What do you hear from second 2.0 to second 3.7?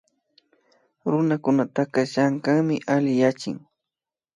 llankanmi alli yachik